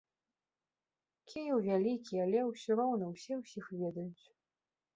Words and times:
Кіеў 1.31 1.57
вялікі, 1.67 2.15
але 2.25 2.39
ўсё 2.49 2.71
роўна 2.81 3.05
ўсе 3.13 3.33
ўсіх 3.43 3.65
ведаюць. 3.83 4.25